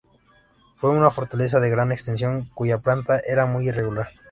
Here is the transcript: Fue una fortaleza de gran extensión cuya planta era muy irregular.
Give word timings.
Fue 0.77 0.89
una 0.97 1.11
fortaleza 1.11 1.59
de 1.59 1.69
gran 1.69 1.91
extensión 1.91 2.45
cuya 2.55 2.79
planta 2.79 3.19
era 3.27 3.45
muy 3.45 3.67
irregular. 3.67 4.07